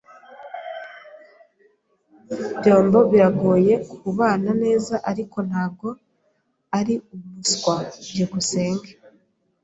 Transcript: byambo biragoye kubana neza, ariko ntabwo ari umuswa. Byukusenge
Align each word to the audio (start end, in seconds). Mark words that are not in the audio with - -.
byambo 2.57 2.99
biragoye 3.11 3.73
kubana 3.99 4.51
neza, 4.63 4.95
ariko 5.11 5.37
ntabwo 5.49 5.87
ari 6.79 6.95
umuswa. 7.13 7.75
Byukusenge 8.11 8.89